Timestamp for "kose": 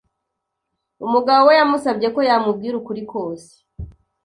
3.11-3.49